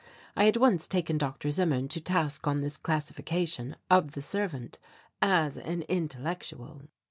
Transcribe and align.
I 0.35 0.45
had 0.45 0.57
once 0.57 0.87
taken 0.87 1.19
Dr. 1.19 1.51
Zimmern 1.51 1.87
to 1.89 2.01
task 2.01 2.47
on 2.47 2.61
this 2.61 2.75
classification 2.75 3.75
of 3.87 4.13
the 4.13 4.21
servant 4.23 4.79
as 5.21 5.59
an 5.59 5.83
intellectual. 5.83 6.81